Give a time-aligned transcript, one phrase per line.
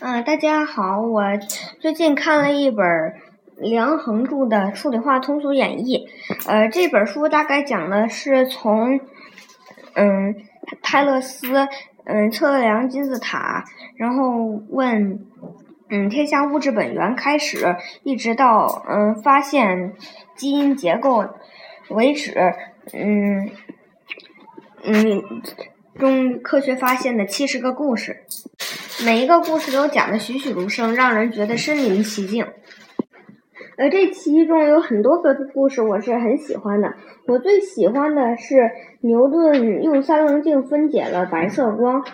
[0.00, 1.22] 嗯，大家好，我
[1.80, 2.86] 最近看了一本
[3.56, 6.06] 梁衡著的《数理化通俗演义》。
[6.48, 9.00] 呃，这本书大概讲的是从
[9.94, 10.36] 嗯
[10.82, 11.66] 泰勒斯
[12.04, 13.64] 嗯测量金字塔，
[13.96, 15.26] 然后问
[15.90, 17.74] 嗯天下物质本源开始，
[18.04, 19.94] 一直到嗯发现
[20.36, 21.26] 基因结构
[21.88, 22.54] 为止。
[22.92, 23.50] 嗯
[24.84, 25.24] 嗯，
[25.98, 28.24] 中科学发现的七十个故事。
[29.06, 32.44] 每一个故事都讲的栩栩如生，让人觉得身临其境。
[33.76, 36.94] 呃，这其中有很多个故事我是很喜欢的。
[37.28, 38.70] 我最喜欢的是
[39.02, 42.04] 牛顿用三棱镜分解了白色光。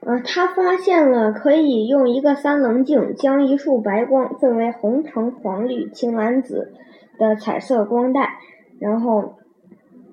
[0.00, 6.72] 呃，他发现了可以用一个三棱镜将一束白光分为红、橙、黄、绿、青、蓝、紫
[7.16, 8.38] 的彩色光带，
[8.80, 9.36] 然后，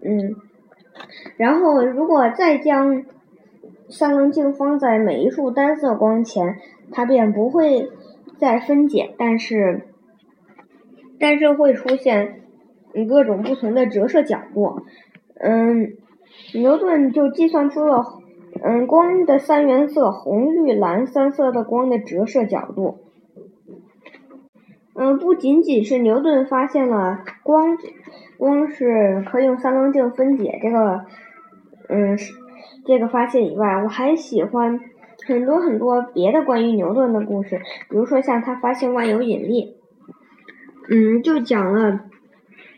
[0.04, 0.36] 嗯，
[1.38, 3.04] 然后如果再将
[3.92, 6.58] 三棱镜放在每一束单色光前，
[6.92, 7.90] 它便不会
[8.40, 9.82] 再分解，但是，
[11.20, 12.42] 但是会出现
[13.08, 14.82] 各种不同的折射角度。
[15.36, 15.94] 嗯，
[16.54, 18.04] 牛顿就计算出了
[18.64, 23.00] 嗯光的三原色红、绿、蓝三色的光的折射角度。
[24.96, 27.78] 嗯，不仅仅是牛顿发现了光
[28.38, 31.06] 光是可以用三棱镜分解，这个
[31.90, 32.18] 嗯。
[32.86, 34.80] 这个发现以外，我还喜欢
[35.28, 37.60] 很多很多别的关于牛顿的故事，
[37.90, 39.76] 比如说像他发现万有引力，
[40.90, 42.02] 嗯，就讲了，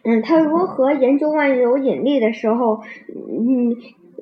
[0.04, 3.76] 嗯，他如何研究万有引力的时候，嗯，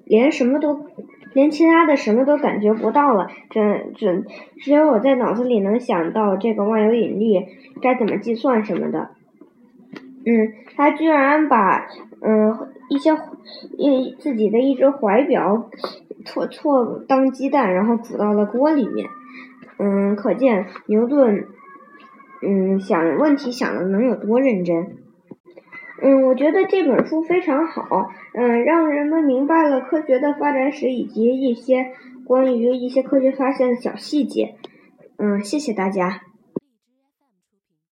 [0.05, 0.85] 连什么都，
[1.33, 4.25] 连其他的什么都感觉不到了，只只
[4.59, 7.45] 只有我在脑子里能想到这个万有引力
[7.81, 9.11] 该怎么计算什么的，
[10.25, 11.87] 嗯，他居然把，
[12.21, 12.69] 嗯。
[12.91, 13.17] 一些
[13.77, 15.69] 一自己的一只怀表
[16.25, 19.07] 错错当鸡蛋，然后煮到了锅里面。
[19.79, 21.47] 嗯，可见牛顿
[22.41, 24.97] 嗯想问题想的能有多认真。
[26.01, 31.93] 嗯，我觉得这本书非常好，嗯，让人们明白了科学的发展史以及一些
[32.25, 34.55] 关于一些科学发现的小细节。
[35.17, 36.23] 嗯，谢谢大家。